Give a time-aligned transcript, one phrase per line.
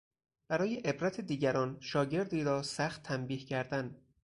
[0.47, 3.97] برای عبرت دیگران شاگردی را سخت تنبیه کردن